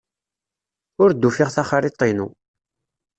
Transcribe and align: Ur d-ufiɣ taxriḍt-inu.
Ur 1.03 1.09
d-ufiɣ 1.13 1.49
taxriḍt-inu. 1.51 2.27